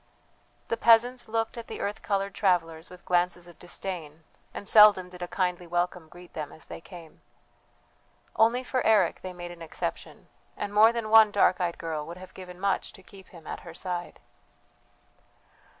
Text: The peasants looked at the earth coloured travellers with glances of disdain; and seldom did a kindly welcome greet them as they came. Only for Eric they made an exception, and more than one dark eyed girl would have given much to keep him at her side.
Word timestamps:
The 0.69 0.77
peasants 0.77 1.27
looked 1.29 1.59
at 1.59 1.67
the 1.67 1.79
earth 1.79 2.01
coloured 2.01 2.33
travellers 2.33 2.89
with 2.89 3.05
glances 3.05 3.47
of 3.47 3.59
disdain; 3.59 4.23
and 4.51 4.67
seldom 4.67 5.09
did 5.09 5.21
a 5.21 5.27
kindly 5.27 5.67
welcome 5.67 6.09
greet 6.09 6.33
them 6.33 6.51
as 6.51 6.65
they 6.65 6.81
came. 6.81 7.21
Only 8.35 8.63
for 8.63 8.81
Eric 8.83 9.21
they 9.21 9.31
made 9.31 9.51
an 9.51 9.61
exception, 9.61 10.27
and 10.57 10.73
more 10.73 10.91
than 10.91 11.11
one 11.11 11.29
dark 11.29 11.61
eyed 11.61 11.77
girl 11.77 12.03
would 12.07 12.17
have 12.17 12.33
given 12.33 12.59
much 12.59 12.93
to 12.93 13.03
keep 13.03 13.27
him 13.27 13.45
at 13.45 13.59
her 13.59 13.75
side. 13.75 14.19